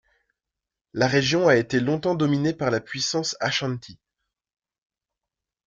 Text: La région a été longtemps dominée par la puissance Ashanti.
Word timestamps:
La 0.93 1.07
région 1.07 1.47
a 1.47 1.57
été 1.57 1.79
longtemps 1.79 2.15
dominée 2.15 2.53
par 2.55 2.71
la 2.71 2.79
puissance 2.81 3.37
Ashanti. 3.39 3.99